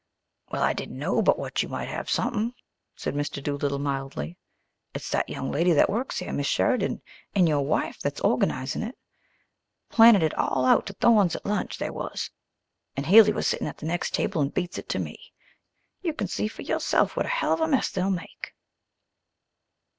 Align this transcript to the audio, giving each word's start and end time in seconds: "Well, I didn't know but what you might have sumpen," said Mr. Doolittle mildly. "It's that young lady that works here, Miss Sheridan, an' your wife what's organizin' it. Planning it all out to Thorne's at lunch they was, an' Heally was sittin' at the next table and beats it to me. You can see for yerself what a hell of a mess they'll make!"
"Well, 0.51 0.63
I 0.63 0.73
didn't 0.73 0.97
know 0.97 1.21
but 1.21 1.37
what 1.37 1.61
you 1.61 1.69
might 1.69 1.87
have 1.87 2.09
sumpen," 2.09 2.55
said 2.95 3.13
Mr. 3.13 3.39
Doolittle 3.43 3.77
mildly. 3.77 4.35
"It's 4.95 5.11
that 5.11 5.29
young 5.29 5.51
lady 5.51 5.73
that 5.73 5.91
works 5.91 6.17
here, 6.17 6.33
Miss 6.33 6.47
Sheridan, 6.47 7.03
an' 7.35 7.45
your 7.45 7.61
wife 7.61 7.99
what's 8.01 8.19
organizin' 8.21 8.81
it. 8.81 8.97
Planning 9.91 10.23
it 10.23 10.33
all 10.33 10.65
out 10.65 10.87
to 10.87 10.93
Thorne's 10.93 11.35
at 11.35 11.45
lunch 11.45 11.77
they 11.77 11.91
was, 11.91 12.31
an' 12.97 13.03
Heally 13.03 13.31
was 13.33 13.45
sittin' 13.45 13.67
at 13.67 13.77
the 13.77 13.85
next 13.85 14.15
table 14.15 14.41
and 14.41 14.51
beats 14.51 14.79
it 14.79 14.89
to 14.89 14.97
me. 14.97 15.19
You 16.01 16.13
can 16.15 16.27
see 16.27 16.47
for 16.47 16.63
yerself 16.63 17.15
what 17.15 17.27
a 17.27 17.29
hell 17.29 17.53
of 17.53 17.59
a 17.61 17.67
mess 17.67 17.91
they'll 17.91 18.09
make!" 18.09 18.55